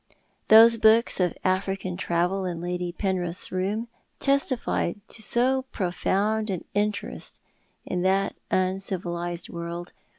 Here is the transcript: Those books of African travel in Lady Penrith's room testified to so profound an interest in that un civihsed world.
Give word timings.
Those 0.47 0.79
books 0.79 1.19
of 1.19 1.37
African 1.43 1.95
travel 1.95 2.43
in 2.43 2.59
Lady 2.59 2.91
Penrith's 2.91 3.51
room 3.51 3.87
testified 4.19 4.99
to 5.09 5.21
so 5.21 5.61
profound 5.71 6.49
an 6.49 6.65
interest 6.73 7.39
in 7.85 8.01
that 8.01 8.35
un 8.49 8.77
civihsed 8.77 9.51
world. 9.51 9.93